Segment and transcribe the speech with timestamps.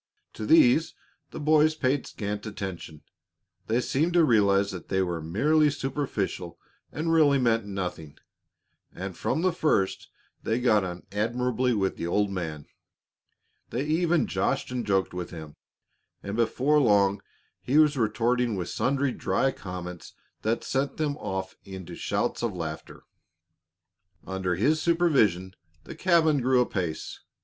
[0.33, 0.95] To these
[1.29, 3.03] the boys paid scant attention.
[3.67, 6.57] They seemed to realize that they were merely superficial
[6.91, 8.17] and really meant nothing,
[8.91, 10.09] and from the first
[10.41, 12.65] they got on admirably with the old man.
[13.69, 15.55] They even joshed and joked with him,
[16.23, 17.21] and before long
[17.61, 23.03] he was retorting with sundry dry comments that sent them off into shouts of laughter.
[24.25, 27.19] Under his supervision the cabin grew apace.